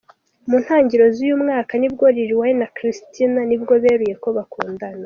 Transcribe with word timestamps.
Mu 0.49 0.57
ntangiriro 0.63 1.07
z’uyu 1.15 1.37
mwaka, 1.43 1.71
nibwo 1.77 2.05
Lil 2.15 2.31
Wayne 2.39 2.59
na 2.61 2.67
Christina 2.75 3.39
nibwo 3.45 3.73
beruye 3.83 4.15
ko 4.23 4.29
bakundana. 4.37 4.99